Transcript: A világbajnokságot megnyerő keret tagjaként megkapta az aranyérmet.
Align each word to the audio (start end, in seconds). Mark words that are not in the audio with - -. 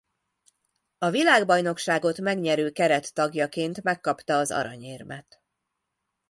A 0.97 1.09
világbajnokságot 1.09 2.17
megnyerő 2.19 2.71
keret 2.71 3.13
tagjaként 3.13 3.83
megkapta 3.83 4.37
az 4.37 4.51
aranyérmet. 4.51 5.41